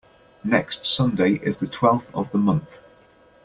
Next 0.43 0.83
Sunday 0.87 1.33
is 1.43 1.57
the 1.57 1.67
twelfth 1.67 2.09
of 2.15 2.31
the 2.31 2.39
month. 2.39 2.79